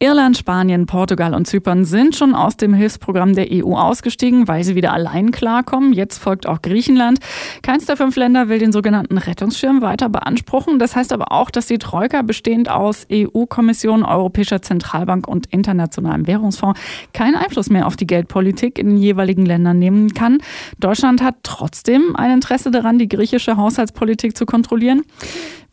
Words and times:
Irland, 0.00 0.38
Spanien, 0.38 0.86
Portugal 0.86 1.34
und 1.34 1.48
Zypern 1.48 1.84
sind 1.84 2.14
schon 2.14 2.32
aus 2.32 2.56
dem 2.56 2.72
Hilfsprogramm 2.72 3.34
der 3.34 3.48
EU 3.50 3.74
ausgestiegen, 3.74 4.46
weil 4.46 4.62
sie 4.62 4.76
wieder 4.76 4.92
allein 4.92 5.32
klarkommen. 5.32 5.92
Jetzt 5.92 6.18
folgt 6.18 6.46
auch 6.46 6.62
Griechenland. 6.62 7.18
Keins 7.62 7.86
der 7.86 7.96
fünf 7.96 8.14
Länder 8.14 8.48
will 8.48 8.60
den 8.60 8.70
sogenannten 8.70 9.18
Rettungsschirm 9.18 9.82
weiter 9.82 10.08
beanspruchen. 10.08 10.78
Das 10.78 10.94
heißt 10.94 11.12
aber 11.12 11.32
auch, 11.32 11.50
dass 11.50 11.66
die 11.66 11.78
Troika, 11.78 12.22
bestehend 12.22 12.70
aus 12.70 13.08
EU-Kommission, 13.10 14.04
Europäischer 14.04 14.62
Zentralbank 14.62 15.26
und 15.26 15.46
Internationalem 15.46 16.28
Währungsfonds, 16.28 16.78
keinen 17.12 17.34
Einfluss 17.34 17.68
mehr 17.68 17.84
auf 17.84 17.96
die 17.96 18.06
Geldpolitik 18.06 18.78
in 18.78 18.90
den 18.90 18.98
jeweiligen 18.98 19.46
Ländern 19.46 19.80
nehmen 19.80 20.14
kann. 20.14 20.38
Deutschland 20.78 21.24
hat 21.24 21.38
trotzdem 21.42 22.14
ein 22.14 22.30
Interesse 22.30 22.70
daran, 22.70 23.00
die 23.00 23.08
griechische 23.08 23.56
Haushaltspolitik 23.56 24.36
zu 24.36 24.46
kontrollieren 24.46 25.02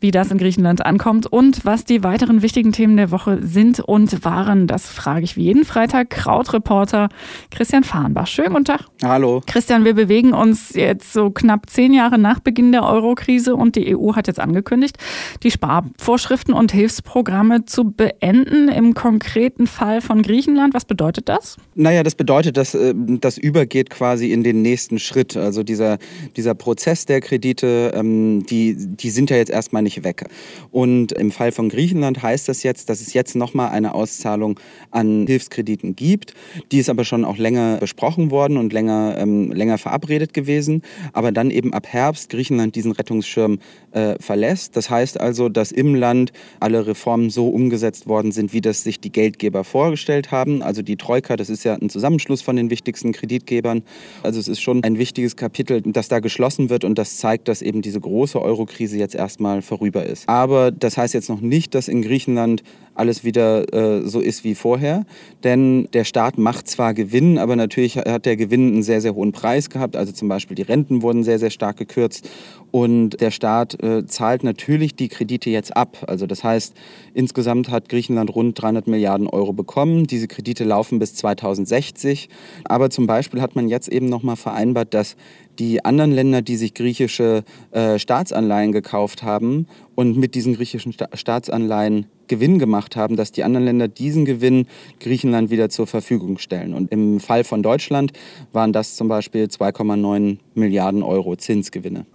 wie 0.00 0.10
das 0.10 0.30
in 0.30 0.38
Griechenland 0.38 0.84
ankommt 0.84 1.26
und 1.26 1.64
was 1.64 1.84
die 1.84 2.04
weiteren 2.04 2.42
wichtigen 2.42 2.72
Themen 2.72 2.96
der 2.96 3.10
Woche 3.10 3.38
sind 3.42 3.80
und 3.80 4.15
waren. 4.24 4.66
Das 4.66 4.88
frage 4.88 5.24
ich 5.24 5.36
wie 5.36 5.44
jeden 5.44 5.64
Freitag 5.64 6.10
Krautreporter 6.10 7.08
Christian 7.50 7.84
Fahrenbach. 7.84 8.26
Schönen 8.26 8.52
guten 8.52 8.64
Tag. 8.64 8.82
Hallo. 9.02 9.42
Christian, 9.46 9.84
wir 9.84 9.94
bewegen 9.94 10.32
uns 10.32 10.74
jetzt 10.74 11.12
so 11.12 11.30
knapp 11.30 11.68
zehn 11.68 11.92
Jahre 11.92 12.18
nach 12.18 12.40
Beginn 12.40 12.72
der 12.72 12.84
Eurokrise 12.84 13.54
und 13.54 13.76
die 13.76 13.96
EU 13.96 14.14
hat 14.14 14.26
jetzt 14.26 14.40
angekündigt, 14.40 14.96
die 15.42 15.50
Sparvorschriften 15.50 16.54
und 16.54 16.72
Hilfsprogramme 16.72 17.64
zu 17.64 17.90
beenden 17.90 18.68
im 18.68 18.94
konkreten 18.94 19.66
Fall 19.66 20.00
von 20.00 20.22
Griechenland. 20.22 20.74
Was 20.74 20.84
bedeutet 20.84 21.28
das? 21.28 21.56
Naja, 21.74 22.02
das 22.02 22.14
bedeutet, 22.14 22.56
dass 22.56 22.74
äh, 22.74 22.94
das 22.96 23.38
übergeht 23.38 23.90
quasi 23.90 24.32
in 24.32 24.42
den 24.42 24.62
nächsten 24.62 24.98
Schritt. 24.98 25.36
Also 25.36 25.62
dieser, 25.62 25.98
dieser 26.36 26.54
Prozess 26.54 27.06
der 27.06 27.20
Kredite, 27.20 27.92
ähm, 27.94 28.44
die, 28.46 28.76
die 28.76 29.10
sind 29.10 29.30
ja 29.30 29.36
jetzt 29.36 29.50
erstmal 29.50 29.82
nicht 29.82 30.04
weg. 30.04 30.26
Und 30.70 31.12
im 31.12 31.30
Fall 31.30 31.52
von 31.52 31.68
Griechenland 31.68 32.22
heißt 32.22 32.48
das 32.48 32.62
jetzt, 32.62 32.88
dass 32.88 33.00
es 33.00 33.12
jetzt 33.12 33.36
nochmal 33.36 33.70
eine 33.70 33.94
Auszahlung 34.06 34.58
an 34.90 35.26
Hilfskrediten 35.26 35.94
gibt. 35.94 36.34
Die 36.72 36.78
ist 36.78 36.88
aber 36.88 37.04
schon 37.04 37.24
auch 37.24 37.38
länger 37.38 37.78
besprochen 37.78 38.30
worden 38.30 38.56
und 38.56 38.72
länger, 38.72 39.16
ähm, 39.18 39.52
länger 39.52 39.78
verabredet 39.78 40.34
gewesen. 40.34 40.82
Aber 41.12 41.32
dann 41.32 41.50
eben 41.50 41.72
ab 41.72 41.86
Herbst 41.86 42.30
Griechenland 42.30 42.74
diesen 42.74 42.92
Rettungsschirm 42.92 43.58
äh, 43.92 44.16
verlässt. 44.20 44.76
Das 44.76 44.90
heißt 44.90 45.20
also, 45.20 45.48
dass 45.48 45.72
im 45.72 45.94
Land 45.94 46.32
alle 46.60 46.86
Reformen 46.86 47.30
so 47.30 47.48
umgesetzt 47.48 48.06
worden 48.06 48.32
sind, 48.32 48.52
wie 48.52 48.60
das 48.60 48.82
sich 48.82 49.00
die 49.00 49.12
Geldgeber 49.12 49.64
vorgestellt 49.64 50.30
haben. 50.30 50.62
Also 50.62 50.82
die 50.82 50.96
Troika, 50.96 51.36
das 51.36 51.50
ist 51.50 51.64
ja 51.64 51.74
ein 51.74 51.90
Zusammenschluss 51.90 52.42
von 52.42 52.56
den 52.56 52.70
wichtigsten 52.70 53.12
Kreditgebern. 53.12 53.82
Also 54.22 54.40
es 54.40 54.48
ist 54.48 54.60
schon 54.60 54.82
ein 54.82 54.98
wichtiges 54.98 55.36
Kapitel, 55.36 55.82
das 55.82 56.08
da 56.08 56.20
geschlossen 56.20 56.70
wird 56.70 56.84
und 56.84 56.96
das 56.96 57.18
zeigt, 57.18 57.48
dass 57.48 57.62
eben 57.62 57.82
diese 57.82 58.00
große 58.00 58.40
Eurokrise 58.40 58.98
jetzt 58.98 59.14
erstmal 59.14 59.62
vorüber 59.62 60.04
ist. 60.04 60.28
Aber 60.28 60.70
das 60.70 60.96
heißt 60.96 61.14
jetzt 61.14 61.28
noch 61.28 61.40
nicht, 61.40 61.74
dass 61.74 61.88
in 61.88 62.02
Griechenland 62.02 62.62
alles 62.96 63.24
wieder 63.24 63.72
äh, 63.72 64.06
so 64.06 64.20
ist 64.20 64.44
wie 64.44 64.54
vorher. 64.54 65.04
Denn 65.44 65.88
der 65.92 66.04
Staat 66.04 66.38
macht 66.38 66.68
zwar 66.68 66.94
Gewinn, 66.94 67.38
aber 67.38 67.56
natürlich 67.56 67.96
hat 67.96 68.26
der 68.26 68.36
Gewinn 68.36 68.72
einen 68.72 68.82
sehr, 68.82 69.00
sehr 69.00 69.14
hohen 69.14 69.32
Preis 69.32 69.70
gehabt. 69.70 69.96
Also 69.96 70.12
zum 70.12 70.28
Beispiel 70.28 70.54
die 70.54 70.62
Renten 70.62 71.02
wurden 71.02 71.24
sehr, 71.24 71.38
sehr 71.38 71.50
stark 71.50 71.76
gekürzt. 71.76 72.28
Und 72.70 73.20
der 73.20 73.30
Staat 73.30 73.82
äh, 73.82 74.06
zahlt 74.06 74.44
natürlich 74.44 74.96
die 74.96 75.08
Kredite 75.08 75.50
jetzt 75.50 75.76
ab. 75.76 76.04
Also 76.06 76.26
das 76.26 76.44
heißt, 76.44 76.74
insgesamt 77.14 77.70
hat 77.70 77.88
Griechenland 77.88 78.34
rund 78.34 78.60
300 78.60 78.86
Milliarden 78.86 79.28
Euro 79.28 79.52
bekommen. 79.52 80.06
Diese 80.06 80.28
Kredite 80.28 80.64
laufen 80.64 80.98
bis 80.98 81.14
2060. 81.14 82.28
Aber 82.64 82.90
zum 82.90 83.06
Beispiel 83.06 83.40
hat 83.40 83.56
man 83.56 83.68
jetzt 83.68 83.88
eben 83.88 84.08
nochmal 84.08 84.36
vereinbart, 84.36 84.92
dass 84.92 85.16
die 85.58 85.84
anderen 85.84 86.12
Länder, 86.12 86.42
die 86.42 86.56
sich 86.56 86.74
griechische 86.74 87.44
äh, 87.72 87.98
Staatsanleihen 87.98 88.72
gekauft 88.72 89.22
haben 89.22 89.66
und 89.94 90.16
mit 90.16 90.34
diesen 90.34 90.54
griechischen 90.54 90.92
Sta 90.92 91.08
Staatsanleihen 91.14 92.06
Gewinn 92.28 92.58
gemacht 92.58 92.96
haben, 92.96 93.16
dass 93.16 93.32
die 93.32 93.44
anderen 93.44 93.64
Länder 93.66 93.88
diesen 93.88 94.24
Gewinn 94.24 94.66
Griechenland 95.00 95.50
wieder 95.50 95.68
zur 95.68 95.86
Verfügung 95.86 96.38
stellen. 96.38 96.74
Und 96.74 96.90
im 96.90 97.20
Fall 97.20 97.44
von 97.44 97.62
Deutschland 97.62 98.12
waren 98.52 98.72
das 98.72 98.96
zum 98.96 99.08
Beispiel 99.08 99.44
2,9 99.44 100.38
Milliarden 100.56 101.02
Euro 101.02 101.36
Zinsgewinne. 101.36 102.06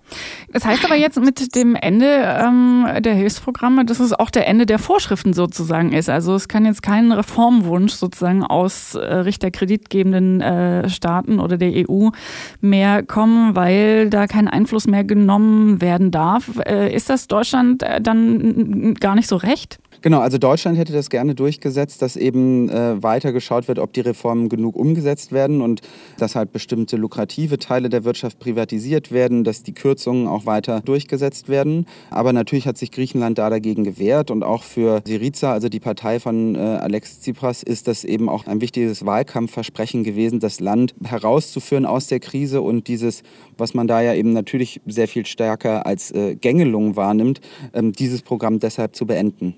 Das 0.52 0.66
heißt 0.66 0.84
aber 0.86 0.96
jetzt 0.96 1.20
mit 1.20 1.56
dem 1.56 1.76
Ende 1.76 2.06
ähm, 2.06 2.86
der 3.00 3.14
Hilfsprogramme, 3.14 3.86
dass 3.86 4.00
es 4.00 4.14
auch 4.14 4.30
der 4.30 4.48
Ende 4.48 4.66
der 4.66 4.80
Vorschriften 4.80 5.34
sozusagen 5.34 5.94
ist. 5.94 6.10
Also 6.10 6.36
es 6.36 6.48
kann 6.48 6.66
jetzt 6.66 6.82
kein 6.82 7.12
Reformwunsch 7.12 7.94
sozusagen 7.94 8.44
aus 8.44 8.96
äh, 8.96 9.00
Richter 9.00 9.52
kreditgebenden 9.52 10.42
äh, 10.42 10.90
Staaten 10.90 11.40
oder 11.40 11.58
der 11.58 11.72
EU 11.90 12.10
mehr 12.60 13.04
kommen, 13.04 13.56
weil 13.56 14.10
da 14.10 14.28
kein 14.28 14.48
Einfluss 14.48 14.88
mehr 14.88 15.04
genommen 15.04 15.82
werden 15.82 16.12
darf. 16.12 16.50
Äh, 16.66 16.94
ist 16.94 17.10
das 17.10 17.28
Deutschland 17.28 17.84
äh, 17.84 18.02
dann 18.02 18.96
gar 18.96 19.16
nicht 19.16 19.28
so 19.28 19.36
recht? 19.36 19.81
Genau, 20.04 20.20
also 20.20 20.40
Deutschland 20.40 20.80
hätte 20.80 20.94
das 20.94 21.12
gerne 21.12 21.36
durchgesetzt, 21.36 22.02
dass 22.02 22.16
eben 22.16 22.70
äh, 22.70 23.04
weiter 23.04 23.32
geschaut 23.32 23.68
wird, 23.68 23.78
ob 23.78 23.94
die 23.94 24.02
Reformen 24.02 24.50
genug 24.50 24.76
umgesetzt 24.76 25.32
werden 25.32 25.62
und 25.62 25.82
dass 26.18 26.36
halt 26.36 26.52
bestimmte 26.52 26.98
lukrative 26.98 27.60
Teile 27.60 27.88
der 27.88 28.04
Wirtschaft 28.04 28.40
privatisiert 28.40 29.12
werden, 29.12 29.44
dass 29.44 29.62
die 29.62 29.74
Kürzungen 29.74 30.28
auch 30.28 30.48
weiter 30.48 30.82
durchgesetzt 30.82 31.50
werden. 31.50 31.86
Aber 32.10 32.34
natürlich 32.34 32.66
hat 32.66 32.80
sich 32.80 32.92
Griechenland 32.92 33.38
da 33.38 33.52
dagegen 33.52 33.84
gewehrt 33.84 34.32
und 34.32 34.42
auch 34.44 34.64
für 34.64 35.04
Syriza, 35.06 35.54
also 35.54 35.70
die 35.70 35.80
Partei 35.80 36.20
von 36.20 36.56
äh, 36.56 36.58
Alex 36.58 37.20
Tsipras, 37.20 37.62
ist 37.62 37.88
das 37.88 38.04
eben 38.04 38.28
auch 38.28 38.48
ein 38.48 38.60
wichtiges 38.60 39.06
Wahlkampfversprechen 39.06 40.04
gewesen, 40.04 40.40
das 40.40 40.60
Land 40.60 40.96
herauszuführen 41.04 41.86
aus 41.86 42.08
der 42.08 42.20
Krise 42.20 42.62
und 42.62 42.88
dieses, 42.88 43.22
was 43.56 43.76
man 43.76 43.86
da 43.86 44.02
ja 44.02 44.16
eben 44.16 44.34
natürlich 44.34 44.82
sehr 44.88 45.08
viel 45.08 45.28
stärker 45.28 45.86
als 45.86 46.10
äh, 46.10 46.36
Gängelung 46.36 46.96
wahrnimmt, 46.96 47.40
ähm, 47.74 47.92
dieses 47.92 48.24
Programm 48.24 48.60
deshalb 48.60 48.96
zu 48.96 49.06
beenden. 49.06 49.58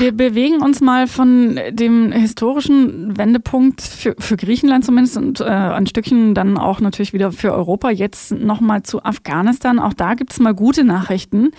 Wir 0.00 0.12
bewegen 0.12 0.62
uns 0.62 0.80
mal 0.80 1.06
von 1.06 1.60
dem 1.72 2.10
historischen 2.10 3.18
Wendepunkt 3.18 3.82
für, 3.82 4.14
für 4.18 4.38
Griechenland 4.38 4.82
zumindest 4.82 5.18
und 5.18 5.40
äh, 5.40 5.44
ein 5.44 5.86
Stückchen 5.86 6.34
dann 6.34 6.56
auch 6.56 6.80
natürlich 6.80 7.12
wieder 7.12 7.32
für 7.32 7.52
Europa 7.52 7.90
jetzt 7.90 8.32
nochmal 8.32 8.82
zu 8.82 9.04
Afghanistan. 9.04 9.78
Auch 9.78 9.92
da 9.92 10.14
gibt 10.14 10.32
es 10.32 10.40
mal 10.40 10.54
gute 10.54 10.84
Nachrichten 10.84 11.50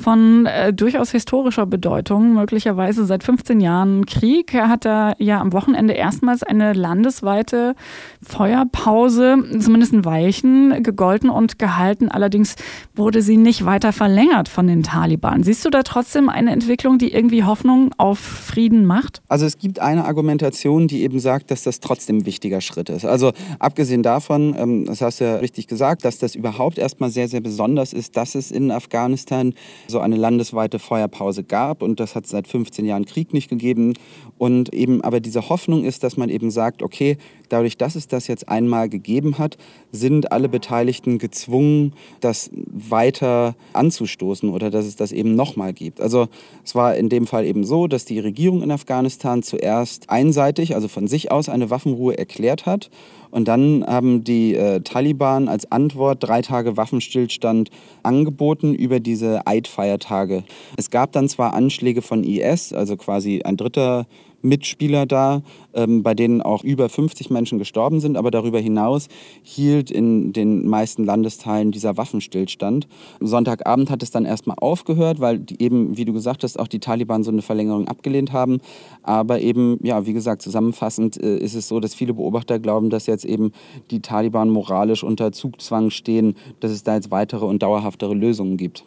von 0.00 0.46
äh, 0.46 0.72
durchaus 0.72 1.10
historischer 1.10 1.66
Bedeutung, 1.66 2.32
möglicherweise 2.32 3.04
seit 3.04 3.24
15 3.24 3.60
Jahren 3.60 4.06
Krieg. 4.06 4.54
Er 4.54 4.70
hat 4.70 4.86
da 4.86 5.12
ja 5.18 5.38
am 5.40 5.52
Wochenende 5.52 5.92
erstmals 5.92 6.42
eine 6.42 6.72
landesweite 6.72 7.74
Feuerpause, 8.22 9.36
zumindest 9.58 9.92
in 9.92 10.06
Weichen, 10.06 10.82
gegolten 10.82 11.28
und 11.28 11.58
gehalten. 11.58 12.08
Allerdings 12.08 12.56
wurde 12.94 13.20
sie 13.20 13.36
nicht 13.36 13.66
weiter 13.66 13.92
verlängert 13.92 14.48
von 14.48 14.66
den 14.66 14.82
Taliban. 14.82 15.42
Siehst 15.42 15.62
du 15.66 15.68
da 15.68 15.82
trotzdem 15.82 16.30
eine 16.30 16.52
Entwicklung, 16.52 16.96
die 16.96 17.12
irgendwie 17.12 17.44
Hoffnung 17.52 17.90
auf 17.98 18.18
Frieden 18.18 18.86
macht? 18.86 19.20
Also 19.28 19.44
es 19.44 19.58
gibt 19.58 19.78
eine 19.78 20.06
Argumentation, 20.06 20.88
die 20.88 21.02
eben 21.02 21.20
sagt, 21.20 21.50
dass 21.50 21.64
das 21.64 21.80
trotzdem 21.80 22.20
ein 22.20 22.24
wichtiger 22.24 22.62
Schritt 22.62 22.88
ist. 22.88 23.04
Also 23.04 23.32
abgesehen 23.58 24.02
davon, 24.02 24.56
ähm, 24.58 24.86
das 24.86 25.02
hast 25.02 25.20
du 25.20 25.24
ja 25.24 25.36
richtig 25.36 25.66
gesagt, 25.66 26.06
dass 26.06 26.16
das 26.16 26.34
überhaupt 26.34 26.78
erstmal 26.78 27.10
sehr, 27.10 27.28
sehr 27.28 27.42
besonders 27.42 27.92
ist, 27.92 28.16
dass 28.16 28.34
es 28.34 28.50
in 28.50 28.70
Afghanistan 28.70 29.52
so 29.86 30.00
eine 30.00 30.16
landesweite 30.16 30.78
Feuerpause 30.78 31.44
gab 31.44 31.82
und 31.82 32.00
das 32.00 32.14
hat 32.14 32.26
seit 32.26 32.48
15 32.48 32.86
Jahren 32.86 33.04
Krieg 33.04 33.34
nicht 33.34 33.50
gegeben 33.50 33.92
und 34.38 34.72
eben 34.72 35.02
aber 35.02 35.20
diese 35.20 35.50
Hoffnung 35.50 35.84
ist, 35.84 36.04
dass 36.04 36.16
man 36.16 36.30
eben 36.30 36.50
sagt, 36.50 36.82
okay, 36.82 37.18
dadurch, 37.52 37.76
dass 37.76 37.94
es 37.94 38.08
das 38.08 38.26
jetzt 38.26 38.48
einmal 38.48 38.88
gegeben 38.88 39.38
hat, 39.38 39.58
sind 39.90 40.32
alle 40.32 40.48
Beteiligten 40.48 41.18
gezwungen, 41.18 41.92
das 42.20 42.50
weiter 42.54 43.54
anzustoßen 43.72 44.48
oder 44.48 44.70
dass 44.70 44.86
es 44.86 44.96
das 44.96 45.12
eben 45.12 45.34
nochmal 45.34 45.72
gibt. 45.72 46.00
Also 46.00 46.28
es 46.64 46.74
war 46.74 46.96
in 46.96 47.08
dem 47.08 47.26
Fall 47.26 47.44
eben 47.44 47.64
so, 47.64 47.86
dass 47.86 48.04
die 48.04 48.18
Regierung 48.18 48.62
in 48.62 48.70
Afghanistan 48.70 49.42
zuerst 49.42 50.10
einseitig, 50.10 50.74
also 50.74 50.88
von 50.88 51.06
sich 51.06 51.30
aus, 51.30 51.48
eine 51.48 51.70
Waffenruhe 51.70 52.16
erklärt 52.16 52.66
hat 52.66 52.90
und 53.32 53.48
dann 53.48 53.82
haben 53.86 54.24
die 54.24 54.54
äh, 54.54 54.80
Taliban 54.80 55.48
als 55.48 55.72
Antwort 55.72 56.18
drei 56.20 56.42
Tage 56.42 56.76
Waffenstillstand 56.76 57.70
angeboten 58.02 58.74
über 58.74 59.00
diese 59.00 59.46
Eidfeiertage. 59.46 60.44
Es 60.76 60.90
gab 60.90 61.12
dann 61.12 61.30
zwar 61.30 61.54
Anschläge 61.54 62.02
von 62.02 62.24
IS, 62.24 62.74
also 62.74 62.98
quasi 62.98 63.40
ein 63.42 63.56
dritter 63.56 64.06
Mitspieler 64.42 65.06
da, 65.06 65.42
ähm, 65.74 66.02
bei 66.02 66.14
denen 66.14 66.42
auch 66.42 66.64
über 66.64 66.88
50 66.88 67.30
Menschen 67.30 67.58
gestorben 67.58 68.00
sind. 68.00 68.16
Aber 68.16 68.30
darüber 68.30 68.58
hinaus 68.58 69.08
hielt 69.42 69.90
in 69.90 70.32
den 70.32 70.66
meisten 70.66 71.04
Landesteilen 71.04 71.72
dieser 71.72 71.96
Waffenstillstand. 71.96 72.88
Sonntagabend 73.20 73.90
hat 73.90 74.02
es 74.02 74.10
dann 74.10 74.24
erstmal 74.24 74.56
aufgehört, 74.60 75.20
weil 75.20 75.44
eben, 75.58 75.96
wie 75.96 76.04
du 76.04 76.12
gesagt 76.12 76.42
hast, 76.42 76.58
auch 76.58 76.68
die 76.68 76.80
Taliban 76.80 77.24
so 77.24 77.30
eine 77.30 77.42
Verlängerung 77.42 77.88
abgelehnt 77.88 78.32
haben. 78.32 78.60
Aber 79.02 79.40
eben, 79.40 79.78
ja, 79.82 80.06
wie 80.06 80.12
gesagt, 80.12 80.42
zusammenfassend 80.42 81.22
äh, 81.22 81.38
ist 81.38 81.54
es 81.54 81.68
so, 81.68 81.80
dass 81.80 81.94
viele 81.94 82.14
Beobachter 82.14 82.58
glauben, 82.58 82.90
dass 82.90 83.06
jetzt 83.06 83.24
eben 83.24 83.52
die 83.90 84.00
Taliban 84.00 84.50
moralisch 84.50 85.04
unter 85.04 85.32
Zugzwang 85.32 85.90
stehen, 85.90 86.34
dass 86.60 86.70
es 86.70 86.82
da 86.82 86.96
jetzt 86.96 87.10
weitere 87.10 87.44
und 87.44 87.62
dauerhaftere 87.62 88.14
Lösungen 88.14 88.56
gibt. 88.56 88.84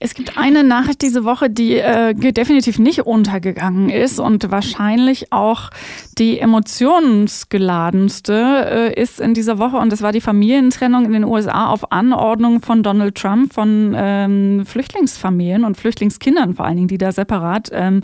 Es 0.00 0.14
gibt 0.14 0.38
eine 0.38 0.62
Nachricht 0.62 1.02
diese 1.02 1.24
Woche, 1.24 1.50
die 1.50 1.74
äh, 1.76 2.14
definitiv 2.14 2.78
nicht 2.78 3.00
untergegangen 3.00 3.90
ist 3.90 4.20
und 4.20 4.48
wahrscheinlich 4.50 5.32
auch 5.32 5.70
die 6.18 6.38
emotionsgeladenste 6.38 8.92
äh, 8.94 9.00
ist 9.00 9.18
in 9.18 9.34
dieser 9.34 9.58
Woche 9.58 9.76
und 9.76 9.90
das 9.90 10.02
war 10.02 10.12
die 10.12 10.20
Familientrennung 10.20 11.04
in 11.04 11.10
den 11.12 11.24
USA 11.24 11.66
auf 11.68 11.90
Anordnung 11.90 12.62
von 12.62 12.84
Donald 12.84 13.16
Trump 13.16 13.52
von 13.52 13.92
ähm, 13.96 14.64
Flüchtlingsfamilien 14.66 15.64
und 15.64 15.76
Flüchtlingskindern 15.76 16.54
vor 16.54 16.66
allen 16.66 16.76
Dingen, 16.76 16.88
die 16.88 16.98
da 16.98 17.10
separat 17.10 17.70
ähm, 17.72 18.02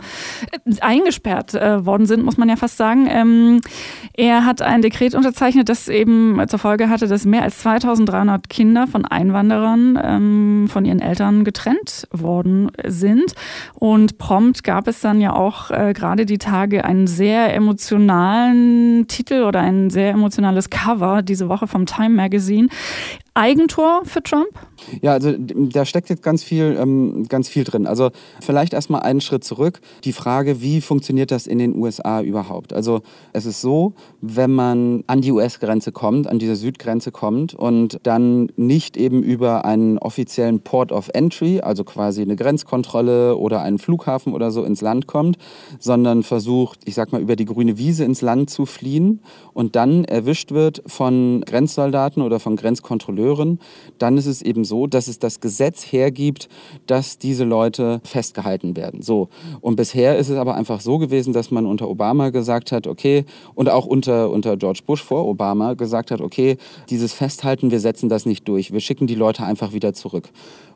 eingesperrt 0.81 1.53
äh, 1.53 1.85
worden 1.85 2.07
sind, 2.07 2.25
muss 2.25 2.35
man 2.37 2.49
ja 2.49 2.57
fast 2.57 2.77
sagen. 2.77 3.07
Ähm, 3.09 3.61
er 4.13 4.45
hat 4.45 4.61
ein 4.61 4.81
Dekret 4.81 5.15
unterzeichnet, 5.15 5.69
das 5.69 5.87
eben 5.87 6.41
zur 6.47 6.59
Folge 6.59 6.89
hatte, 6.89 7.07
dass 7.07 7.23
mehr 7.25 7.43
als 7.43 7.59
2300 7.59 8.49
Kinder 8.49 8.87
von 8.87 9.05
Einwanderern 9.05 9.97
ähm, 10.01 10.67
von 10.69 10.85
ihren 10.85 10.99
Eltern 10.99 11.34
getrennt 11.43 12.07
worden 12.11 12.71
sind. 12.85 13.33
Und 13.73 14.17
prompt 14.17 14.63
gab 14.63 14.87
es 14.87 15.01
dann 15.01 15.21
ja 15.21 15.33
auch 15.33 15.71
äh, 15.71 15.93
gerade 15.93 16.25
die 16.25 16.37
Tage 16.37 16.85
einen 16.85 17.07
sehr 17.07 17.53
emotionalen 17.53 19.07
Titel 19.07 19.43
oder 19.43 19.59
ein 19.61 19.89
sehr 19.89 20.11
emotionales 20.11 20.69
Cover 20.69 21.21
diese 21.21 21.49
Woche 21.49 21.67
vom 21.67 21.85
Time 21.85 22.09
Magazine. 22.15 22.69
Eigentor 23.35 24.01
für 24.05 24.23
Trump? 24.23 24.47
Ja, 25.01 25.11
also 25.11 25.33
da 25.37 25.85
steckt 25.85 26.09
jetzt 26.09 26.23
ganz 26.23 26.43
viel, 26.43 26.77
ähm, 26.79 27.25
ganz 27.27 27.49
viel 27.49 27.63
drin. 27.63 27.85
Also 27.85 28.11
vielleicht 28.41 28.73
erstmal 28.73 29.01
einen 29.01 29.21
Schritt 29.21 29.43
zurück. 29.43 29.81
Die 30.03 30.13
Frage, 30.13 30.61
wie 30.61 30.81
funktioniert 30.81 31.31
das 31.31 31.47
in 31.47 31.59
den 31.59 31.75
USA 31.75 32.21
überhaupt? 32.21 32.73
Also 32.73 33.01
es 33.33 33.45
ist 33.45 33.61
so, 33.61 33.93
wenn 34.21 34.51
man 34.51 35.03
an 35.07 35.21
die 35.21 35.31
US-Grenze 35.31 35.91
kommt, 35.91 36.27
an 36.27 36.39
diese 36.39 36.55
Südgrenze 36.55 37.11
kommt 37.11 37.53
und 37.53 37.99
dann 38.03 38.51
nicht 38.55 38.97
eben 38.97 39.21
über 39.21 39.65
einen 39.65 39.97
offiziellen 39.97 40.61
Port 40.61 40.91
of 40.91 41.09
Entry, 41.13 41.59
also 41.59 41.83
quasi 41.83 42.21
eine 42.21 42.35
Grenzkontrolle 42.35 43.35
oder 43.37 43.61
einen 43.61 43.79
Flughafen 43.79 44.33
oder 44.33 44.51
so 44.51 44.63
ins 44.63 44.81
Land 44.81 45.07
kommt, 45.07 45.37
sondern 45.79 46.23
versucht, 46.23 46.79
ich 46.85 46.95
sag 46.95 47.11
mal, 47.11 47.21
über 47.21 47.35
die 47.35 47.45
grüne 47.45 47.77
Wiese 47.77 48.05
ins 48.05 48.21
Land 48.21 48.49
zu 48.49 48.65
fliehen 48.65 49.21
und 49.53 49.75
dann 49.75 50.05
erwischt 50.05 50.51
wird 50.51 50.83
von 50.87 51.43
Grenzsoldaten 51.45 52.21
oder 52.21 52.39
von 52.39 52.55
Grenzkontrolleuren, 52.55 53.24
dann 53.97 54.17
ist 54.17 54.25
es 54.25 54.41
eben 54.41 54.63
so, 54.63 54.87
dass 54.87 55.07
es 55.07 55.19
das 55.19 55.39
Gesetz 55.39 55.83
hergibt, 55.83 56.49
dass 56.87 57.17
diese 57.17 57.43
Leute 57.43 58.01
festgehalten 58.03 58.75
werden. 58.75 59.01
So. 59.01 59.29
Und 59.61 59.75
bisher 59.75 60.17
ist 60.17 60.29
es 60.29 60.37
aber 60.37 60.55
einfach 60.55 60.81
so 60.81 60.97
gewesen, 60.97 61.33
dass 61.33 61.51
man 61.51 61.65
unter 61.65 61.89
Obama 61.89 62.29
gesagt 62.29 62.71
hat, 62.71 62.87
okay, 62.87 63.25
und 63.55 63.69
auch 63.69 63.85
unter, 63.85 64.29
unter 64.29 64.57
George 64.57 64.81
Bush 64.85 65.03
vor 65.03 65.25
Obama 65.25 65.73
gesagt 65.73 66.11
hat, 66.11 66.21
okay, 66.21 66.57
dieses 66.89 67.13
Festhalten, 67.13 67.71
wir 67.71 67.79
setzen 67.79 68.09
das 68.09 68.25
nicht 68.25 68.47
durch. 68.47 68.71
Wir 68.71 68.79
schicken 68.79 69.07
die 69.07 69.15
Leute 69.15 69.43
einfach 69.43 69.73
wieder 69.73 69.93
zurück. 69.93 70.29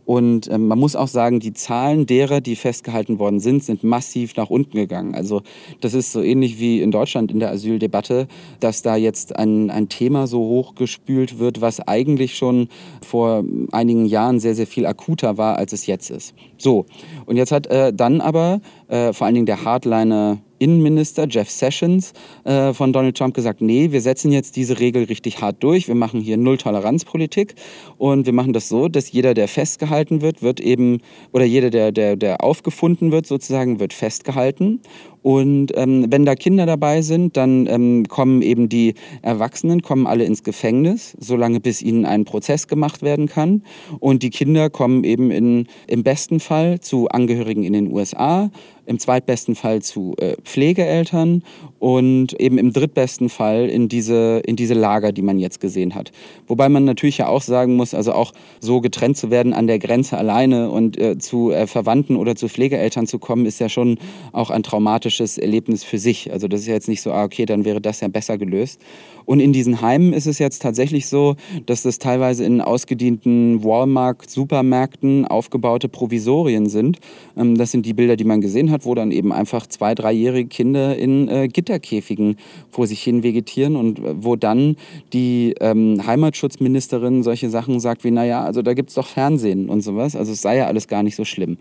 Und 0.09 0.49
ähm, 0.49 0.67
man 0.67 0.79
muss 0.79 0.95
auch 0.95 1.07
sagen, 1.07 1.39
die 1.39 1.53
Zahlen 1.53 2.07
derer, 2.07 2.41
die 2.41 2.55
festgehalten 2.55 3.19
worden 3.19 3.39
sind, 3.39 3.63
sind 3.63 3.83
massiv 3.83 4.35
nach 4.37 4.49
unten 4.49 4.75
gegangen. 4.75 5.13
Also 5.13 5.43
das 5.81 5.93
ist 5.93 6.11
so 6.11 6.23
ähnlich 6.23 6.59
wie 6.59 6.81
in 6.81 6.89
Deutschland 6.89 7.29
in 7.29 7.39
der 7.39 7.51
Asyldebatte, 7.51 8.27
dass 8.59 8.81
da 8.81 8.95
jetzt 8.95 9.35
ein, 9.35 9.69
ein 9.69 9.87
Thema 9.87 10.25
so 10.25 10.39
hochgespült 10.39 11.37
wird, 11.37 11.61
was 11.61 11.79
eigentlich 11.79 12.37
schon 12.37 12.69
vor 13.05 13.43
einigen 13.71 14.07
Jahren 14.07 14.39
sehr, 14.39 14.55
sehr 14.55 14.65
viel 14.65 14.87
akuter 14.87 15.37
war, 15.37 15.57
als 15.57 15.73
es 15.73 15.85
jetzt 15.85 16.09
ist. 16.09 16.33
So, 16.57 16.87
und 17.27 17.37
jetzt 17.37 17.51
hat 17.51 17.67
äh, 17.67 17.93
dann 17.93 18.19
aber 18.19 18.61
äh, 18.87 19.13
vor 19.13 19.27
allen 19.27 19.35
Dingen 19.35 19.45
der 19.45 19.63
Hardliner 19.63 20.39
Innenminister 20.59 21.27
Jeff 21.27 21.49
Sessions 21.49 22.13
äh, 22.43 22.73
von 22.73 22.93
Donald 22.93 23.17
Trump 23.17 23.33
gesagt, 23.33 23.61
nee, 23.61 23.91
wir 23.91 24.01
setzen 24.01 24.31
jetzt 24.31 24.55
diese 24.55 24.79
Regel 24.79 25.05
richtig 25.05 25.41
hart 25.41 25.63
durch. 25.63 25.87
Wir 25.87 25.95
machen 25.95 26.21
hier 26.21 26.37
Null-Toleranz-Politik 26.37 27.55
und 27.97 28.25
wir 28.25 28.33
machen 28.33 28.53
das 28.53 28.69
so, 28.69 28.87
dass 28.87 29.11
jeder, 29.11 29.33
der 29.33 29.47
festgehalten 29.47 30.21
wird, 30.21 30.41
wird 30.41 30.59
eben, 30.59 30.99
oder 31.31 31.45
jeder, 31.45 31.69
der, 31.69 31.91
der, 31.91 32.15
der 32.15 32.43
aufgefunden 32.43 33.11
wird, 33.11 33.25
sozusagen, 33.25 33.79
wird 33.79 33.93
festgehalten. 33.93 34.81
Und 35.21 35.71
ähm, 35.75 36.07
wenn 36.09 36.25
da 36.25 36.35
Kinder 36.35 36.65
dabei 36.65 37.01
sind, 37.01 37.35
dann 37.35 37.67
ähm, 37.67 38.07
kommen 38.07 38.41
eben 38.41 38.69
die 38.69 38.93
Erwachsenen, 39.21 39.81
kommen 39.81 40.07
alle 40.07 40.23
ins 40.23 40.43
Gefängnis, 40.43 41.15
solange 41.19 41.59
bis 41.59 41.81
ihnen 41.81 42.05
ein 42.05 42.25
Prozess 42.25 42.67
gemacht 42.67 43.01
werden 43.01 43.27
kann. 43.27 43.63
Und 43.99 44.23
die 44.23 44.29
Kinder 44.29 44.69
kommen 44.69 45.03
eben 45.03 45.31
in, 45.31 45.67
im 45.87 46.03
besten 46.03 46.39
Fall 46.39 46.79
zu 46.79 47.09
Angehörigen 47.09 47.63
in 47.63 47.73
den 47.73 47.91
USA, 47.91 48.49
im 48.89 48.97
zweitbesten 48.97 49.53
Fall 49.53 49.83
zu 49.83 50.15
äh, 50.17 50.35
Pflegeeltern 50.43 51.43
und 51.77 52.33
eben 52.39 52.57
im 52.57 52.73
drittbesten 52.73 53.29
Fall 53.29 53.69
in 53.69 53.87
diese, 53.87 54.41
in 54.45 54.55
diese 54.55 54.73
Lager, 54.73 55.11
die 55.11 55.21
man 55.21 55.37
jetzt 55.37 55.59
gesehen 55.59 55.93
hat. 55.93 56.11
Wobei 56.47 56.69
man 56.69 56.85
natürlich 56.85 57.19
ja 57.19 57.27
auch 57.27 57.43
sagen 57.43 57.75
muss, 57.75 57.93
also 57.93 58.13
auch 58.13 58.31
so 58.59 58.81
getrennt 58.81 59.15
zu 59.15 59.29
werden 59.29 59.53
an 59.53 59.67
der 59.67 59.77
Grenze 59.77 60.17
alleine 60.17 60.71
und 60.71 60.99
äh, 60.99 61.19
zu 61.19 61.51
äh, 61.51 61.67
Verwandten 61.67 62.15
oder 62.15 62.35
zu 62.35 62.49
Pflegeeltern 62.49 63.05
zu 63.05 63.19
kommen, 63.19 63.45
ist 63.45 63.59
ja 63.59 63.69
schon 63.69 63.99
auch 64.31 64.49
ein 64.49 64.63
traumatisches 64.63 65.08
Erlebnis 65.37 65.83
für 65.83 65.97
sich. 65.97 66.31
Also 66.31 66.47
das 66.47 66.61
ist 66.61 66.67
jetzt 66.67 66.87
nicht 66.87 67.01
so, 67.01 67.11
ah, 67.11 67.23
okay, 67.23 67.45
dann 67.45 67.65
wäre 67.65 67.81
das 67.81 68.01
ja 68.01 68.07
besser 68.07 68.37
gelöst. 68.37 68.79
Und 69.25 69.39
in 69.41 69.53
diesen 69.53 69.81
Heimen 69.81 70.11
ist 70.11 70.25
es 70.25 70.39
jetzt 70.39 70.61
tatsächlich 70.63 71.07
so, 71.07 71.35
dass 71.67 71.83
das 71.83 71.99
teilweise 71.99 72.43
in 72.45 72.61
ausgedienten 72.61 73.63
Walmart-Supermärkten 73.63 75.27
aufgebaute 75.27 75.87
Provisorien 75.87 76.67
sind. 76.67 76.97
Ähm, 77.37 77.55
das 77.55 77.71
sind 77.71 77.85
die 77.85 77.93
Bilder, 77.93 78.15
die 78.15 78.23
man 78.23 78.41
gesehen 78.41 78.71
hat, 78.71 78.85
wo 78.85 78.95
dann 78.95 79.11
eben 79.11 79.31
einfach 79.31 79.67
zwei, 79.67 79.93
dreijährige 79.93 80.49
Kinder 80.49 80.97
in 80.97 81.27
äh, 81.27 81.47
Gitterkäfigen 81.47 82.37
vor 82.71 82.87
sich 82.87 83.03
hin 83.03 83.21
vegetieren 83.21 83.75
und 83.75 83.99
äh, 83.99 84.15
wo 84.23 84.35
dann 84.35 84.77
die 85.13 85.53
ähm, 85.59 86.01
Heimatschutzministerin 86.05 87.21
solche 87.21 87.51
Sachen 87.51 87.79
sagt 87.79 88.03
wie, 88.03 88.11
naja, 88.11 88.43
also 88.43 88.63
da 88.63 88.73
gibt 88.73 88.89
es 88.89 88.95
doch 88.95 89.07
Fernsehen 89.07 89.69
und 89.69 89.81
sowas. 89.81 90.15
Also 90.15 90.31
es 90.31 90.41
sei 90.41 90.57
ja 90.57 90.65
alles 90.65 90.87
gar 90.87 91.03
nicht 91.03 91.15
so 91.15 91.23
schlimm. 91.23 91.57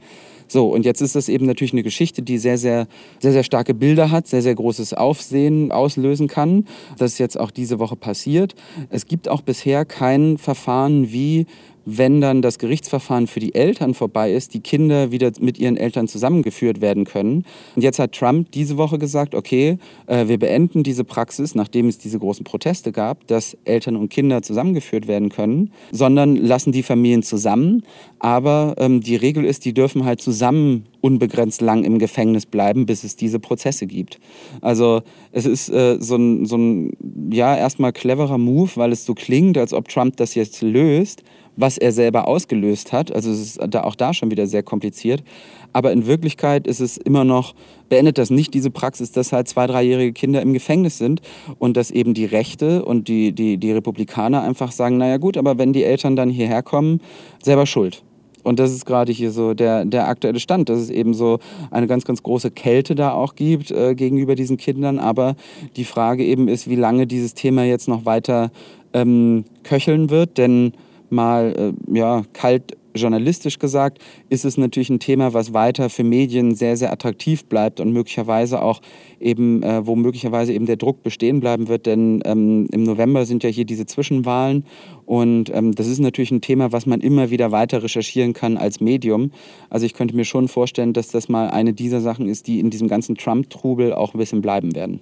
So, 0.49 0.73
und 0.73 0.85
jetzt 0.85 1.01
ist 1.01 1.15
das 1.15 1.29
eben 1.29 1.47
natürlich 1.47 1.73
eine 1.73 1.83
Geschichte, 1.83 2.23
die 2.23 2.39
sehr, 2.39 2.59
sehr, 2.59 2.89
sehr, 3.21 3.33
sehr 3.33 3.45
starke 3.45 3.75
Bilder 3.75 4.11
hat, 4.11 4.27
sehr, 4.27 4.43
sehr 4.43 4.55
großes 4.55 4.95
Aufsehen 4.95 5.71
auslösen 5.71 6.27
kann. 6.27 6.67
Das 6.97 7.13
ist 7.13 7.19
jetzt 7.19 7.39
auch 7.39 7.51
diese 7.51 7.79
Woche 7.79 7.97
passiert. 7.97 8.55
Es 8.91 9.07
gibt 9.07 9.29
auch 9.29 9.43
bisher 9.43 9.85
kein 9.85 10.39
Verfahren, 10.39 11.13
wie 11.13 11.47
wenn 11.91 12.21
dann 12.21 12.43
das 12.43 12.59
Gerichtsverfahren 12.59 13.27
für 13.27 13.41
die 13.41 13.55
Eltern 13.55 13.95
vorbei 13.95 14.33
ist, 14.33 14.53
die 14.53 14.61
Kinder 14.61 15.11
wieder 15.11 15.33
mit 15.41 15.59
ihren 15.59 15.79
Eltern 15.79 16.07
zusammengeführt 16.07 16.83
werden 16.83 17.05
können. 17.05 17.45
Und 17.77 17.83
jetzt 17.83 17.99
hat 17.99 18.13
Trump 18.13 18.53
diese 18.53 18.77
Woche 18.77 18.99
gesagt, 18.99 19.35
okay, 19.35 19.79
äh, 20.07 20.29
wir 20.29 20.39
beenden 20.39 20.83
diese 20.83 21.05
Praxis, 21.05 21.55
nachdem 21.55 21.89
es 21.89 21.97
diese 21.97 22.19
großen 22.19 22.45
Proteste 22.45 22.93
gab, 22.93 23.27
dass 23.27 23.57
Eltern 23.65 23.97
und 23.97 24.11
Kinder 24.11 24.43
zusammengeführt 24.43 25.09
werden 25.09 25.31
können, 25.31 25.73
sondern 25.91 26.37
lassen 26.37 26.73
die 26.73 26.83
Familien 26.83 27.23
zusammen. 27.23 27.83
Aber 28.19 28.75
ähm, 28.77 29.01
die 29.01 29.17
Regel 29.17 29.47
ist, 29.47 29.65
die 29.65 29.73
dürfen 29.73 30.05
halt 30.05 30.21
zusammen 30.21 30.85
unbegrenzt 31.01 31.63
lang 31.63 31.85
im 31.85 31.99
Gefängnis 31.99 32.45
bleiben, 32.45 32.85
bis 32.85 33.03
es 33.03 33.17
diese 33.17 33.39
Prozesse 33.39 33.87
gibt. 33.87 34.19
Also 34.61 35.01
es 35.33 35.47
ist 35.47 35.71
äh, 35.71 35.97
so 36.01 36.17
ein, 36.17 36.45
so 36.45 36.59
ein, 36.59 36.93
ja, 37.33 37.57
erstmal 37.57 37.93
cleverer 37.93 38.37
Move, 38.37 38.73
weil 38.75 38.93
es 38.93 39.07
so 39.07 39.15
klingt, 39.15 39.57
als 39.57 39.73
ob 39.73 39.89
Trump 39.89 40.17
das 40.19 40.35
jetzt 40.35 40.61
löst 40.61 41.23
was 41.59 41.77
er 41.77 41.93
selber 41.93 42.29
ausgelöst 42.29 42.93
hat. 42.93 43.13
Also 43.13 43.31
es 43.31 43.41
ist 43.41 43.61
da 43.69 43.83
auch 43.83 43.97
da 43.97 44.15
schon 44.15 44.31
wieder 44.31 44.47
sehr 44.47 44.63
kompliziert. 44.63 45.25
Aber 45.73 45.93
in 45.93 46.07
Wirklichkeit 46.07 46.67
ist 46.67 46.81
es 46.81 46.97
immer 46.97 47.25
noch, 47.25 47.55
beendet 47.89 48.17
das 48.17 48.31
nicht 48.31 48.55
diese 48.55 48.71
Praxis, 48.71 49.13
dass 49.13 49.33
halt 49.33 49.49
zwei, 49.49 49.67
dreijährige 49.67 50.13
Kinder 50.13 50.41
im 50.41 50.53
Gefängnis 50.53 50.99
sind 50.99 51.21
und 51.59 51.77
dass 51.77 51.91
eben 51.91 52.15
die 52.15 52.25
Rechte 52.25 52.85
und 52.85 53.09
die, 53.09 53.33
die, 53.33 53.59
die 53.59 53.73
Republikaner 53.73 54.43
einfach 54.43 54.71
sagen, 54.71 54.99
naja 54.99 55.17
gut, 55.17 55.37
aber 55.37 55.59
wenn 55.59 55.73
die 55.73 55.83
Eltern 55.83 56.15
dann 56.15 56.31
hierher 56.31 56.63
kommen, 56.63 57.01
selber 57.43 57.67
schuld. 57.67 58.03
Und 58.45 58.61
das 58.61 58.73
ist 58.73 58.87
gerade 58.87 59.13
hier 59.13 59.33
so 59.33 59.53
der, 59.53 59.85
der 59.85 60.09
aktuelle 60.09 60.39
Stand, 60.39 60.69
dass 60.69 60.79
es 60.79 60.91
eben 60.91 61.13
so 61.13 61.39
eine 61.71 61.89
ganz, 61.89 62.05
ganz 62.05 62.23
große 62.23 62.53
Kälte 62.53 62.95
da 62.95 63.13
auch 63.13 63.35
gibt 63.35 63.73
äh, 63.73 63.95
gegenüber 63.95 64.37
diesen 64.37 64.57
Kindern. 64.57 64.99
Aber 64.99 65.35
die 65.77 65.85
Frage 65.85 66.25
eben 66.25 66.49
ist, 66.49 66.69
wie 66.71 66.77
lange 66.77 67.07
dieses 67.07 67.35
Thema 67.35 67.65
jetzt 67.65 67.89
noch 67.89 68.07
weiter 68.07 68.51
ähm, 68.95 69.45
köcheln 69.65 70.09
wird. 70.09 70.39
Denn 70.39 70.73
mal 71.11 71.75
äh, 71.91 71.97
ja, 71.97 72.23
kalt 72.33 72.77
journalistisch 72.99 73.59
gesagt, 73.59 73.99
ist 74.29 74.45
es 74.45 74.59
natürlich 74.59 74.91
ein 74.91 75.01
Thema, 75.01 75.33
was 75.33 75.55
weiter 75.55 75.89
für 75.89 76.05
Medien 76.05 76.55
sehr, 76.55 76.77
sehr 76.77 76.93
attraktiv 76.93 77.45
bleibt 77.47 77.81
und 77.81 77.93
möglicherweise 77.93 78.61
auch 78.63 78.81
eben, 79.21 79.63
äh, 79.63 79.87
wo 79.87 79.97
möglicherweise 79.97 80.53
eben 80.53 80.67
der 80.67 80.77
Druck 80.77 81.03
bestehen 81.03 81.41
bleiben 81.41 81.69
wird, 81.69 81.87
denn 81.87 82.23
ähm, 82.25 82.69
im 82.73 82.83
November 82.83 83.25
sind 83.25 83.43
ja 83.45 83.51
hier 83.51 83.65
diese 83.65 83.87
Zwischenwahlen 83.87 84.65
und 85.07 85.51
ähm, 85.55 85.75
das 85.75 85.87
ist 85.87 86.01
natürlich 86.01 86.31
ein 86.31 86.41
Thema, 86.41 86.73
was 86.73 86.87
man 86.87 87.01
immer 87.01 87.31
wieder 87.31 87.53
weiter 87.53 87.83
recherchieren 87.83 88.33
kann 88.33 88.57
als 88.57 88.81
Medium. 88.81 89.31
Also 89.71 89.87
ich 89.87 89.95
könnte 89.95 90.15
mir 90.15 90.25
schon 90.25 90.49
vorstellen, 90.49 90.93
dass 90.93 91.09
das 91.09 91.29
mal 91.29 91.51
eine 91.51 91.73
dieser 91.73 92.01
Sachen 92.01 92.29
ist, 92.29 92.47
die 92.47 92.61
in 92.61 92.71
diesem 92.71 92.89
ganzen 92.89 93.17
Trump-Trubel 93.17 93.93
auch 93.93 94.15
ein 94.15 94.19
bisschen 94.19 94.43
bleiben 94.43 94.75
werden. 94.75 95.01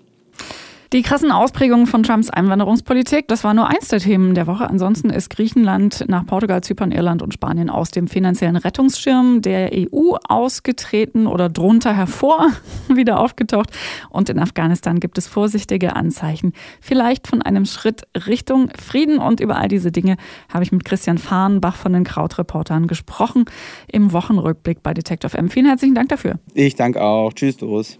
Die 0.92 1.02
krassen 1.02 1.32
Ausprägungen 1.32 1.86
von 1.86 2.04
Trumps 2.04 2.30
Einwanderungspolitik, 2.30 3.26
das 3.26 3.42
war 3.42 3.54
nur 3.54 3.66
eins 3.66 3.88
der 3.88 3.98
Themen 3.98 4.34
der 4.34 4.46
Woche. 4.46 4.70
Ansonsten 4.70 5.10
ist 5.10 5.30
Griechenland 5.30 6.04
nach 6.06 6.24
Portugal, 6.24 6.62
Zypern, 6.62 6.92
Irland 6.92 7.22
und 7.22 7.34
Spanien 7.34 7.70
aus 7.70 7.90
dem 7.90 8.06
finanziellen 8.06 8.54
Rettungsschirm 8.54 9.42
der 9.42 9.70
EU 9.72 10.14
ausgetreten 10.28 11.26
oder 11.26 11.48
drunter 11.48 11.92
hervor 11.92 12.52
wieder 12.88 13.18
aufgetaucht. 13.18 13.70
Und 14.10 14.28
in 14.28 14.38
Afghanistan 14.38 15.00
gibt 15.00 15.18
es 15.18 15.26
vorsichtige 15.26 15.96
Anzeichen, 15.96 16.52
vielleicht 16.80 17.26
von 17.26 17.42
einem 17.42 17.64
Schritt 17.64 18.02
Richtung 18.26 18.70
Frieden. 18.78 19.18
Und 19.18 19.40
über 19.40 19.56
all 19.56 19.68
diese 19.68 19.90
Dinge 19.90 20.16
habe 20.52 20.62
ich 20.62 20.70
mit 20.70 20.84
Christian 20.84 21.18
Fahrenbach 21.18 21.74
von 21.74 21.94
den 21.94 22.04
Krautreportern 22.04 22.86
gesprochen 22.86 23.46
im 23.90 24.12
Wochenrückblick 24.12 24.84
bei 24.84 24.94
Detective 24.94 25.36
M. 25.36 25.50
Vielen 25.50 25.66
herzlichen 25.66 25.96
Dank 25.96 26.10
dafür. 26.10 26.38
Ich 26.54 26.76
danke 26.76 27.02
auch. 27.02 27.32
Tschüss, 27.32 27.56
Doris. 27.56 27.98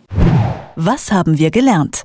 Was 0.76 1.10
haben 1.10 1.38
wir 1.38 1.50
gelernt? 1.50 2.04